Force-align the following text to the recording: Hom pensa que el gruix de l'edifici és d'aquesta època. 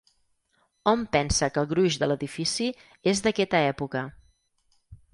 Hom 0.91 1.03
pensa 1.15 1.51
que 1.57 1.61
el 1.65 1.69
gruix 1.75 1.99
de 2.05 2.09
l'edifici 2.13 2.73
és 3.15 3.25
d'aquesta 3.27 3.65
època. 3.75 4.07